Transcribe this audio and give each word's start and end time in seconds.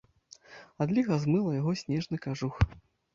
Адліга 0.85 1.17
змыла 1.25 1.51
яго 1.57 1.73
снежны 1.83 2.17
кажух. 2.25 2.57